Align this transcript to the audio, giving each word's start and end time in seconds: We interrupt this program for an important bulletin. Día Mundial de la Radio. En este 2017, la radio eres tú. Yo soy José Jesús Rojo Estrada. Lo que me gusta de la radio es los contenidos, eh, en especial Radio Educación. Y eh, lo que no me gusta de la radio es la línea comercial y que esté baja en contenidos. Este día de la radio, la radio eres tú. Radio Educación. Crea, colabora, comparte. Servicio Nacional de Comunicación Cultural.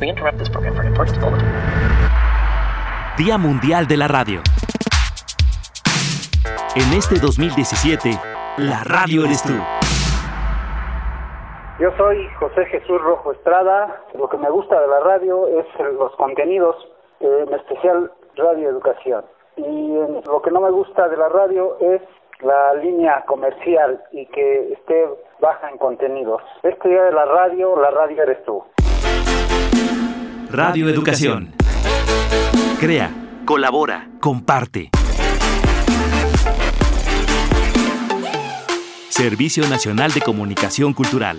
We 0.00 0.08
interrupt 0.08 0.38
this 0.38 0.48
program 0.48 0.74
for 0.74 0.80
an 0.80 0.88
important 0.88 1.20
bulletin. 1.20 1.46
Día 3.18 3.36
Mundial 3.36 3.86
de 3.86 3.98
la 3.98 4.08
Radio. 4.08 4.40
En 6.74 6.96
este 6.96 7.18
2017, 7.20 8.18
la 8.56 8.82
radio 8.84 9.26
eres 9.26 9.42
tú. 9.42 9.52
Yo 11.78 11.90
soy 11.98 12.26
José 12.38 12.64
Jesús 12.66 12.98
Rojo 13.02 13.32
Estrada. 13.32 14.00
Lo 14.14 14.26
que 14.30 14.38
me 14.38 14.48
gusta 14.48 14.80
de 14.80 14.88
la 14.88 15.00
radio 15.00 15.46
es 15.48 15.66
los 15.78 16.16
contenidos, 16.16 16.76
eh, 17.20 17.44
en 17.46 17.52
especial 17.52 18.10
Radio 18.36 18.70
Educación. 18.70 19.26
Y 19.56 19.96
eh, 19.96 20.22
lo 20.24 20.40
que 20.40 20.50
no 20.50 20.62
me 20.62 20.70
gusta 20.70 21.08
de 21.08 21.18
la 21.18 21.28
radio 21.28 21.76
es 21.78 22.00
la 22.40 22.72
línea 22.74 23.22
comercial 23.26 24.02
y 24.12 24.24
que 24.26 24.72
esté 24.72 25.08
baja 25.40 25.68
en 25.68 25.76
contenidos. 25.76 26.40
Este 26.62 26.88
día 26.88 27.02
de 27.02 27.12
la 27.12 27.26
radio, 27.26 27.78
la 27.78 27.90
radio 27.90 28.22
eres 28.22 28.42
tú. 28.46 28.64
Radio 30.52 30.88
Educación. 30.88 31.54
Crea, 32.80 33.14
colabora, 33.44 34.08
comparte. 34.18 34.90
Servicio 39.10 39.68
Nacional 39.68 40.12
de 40.12 40.20
Comunicación 40.20 40.92
Cultural. 40.92 41.38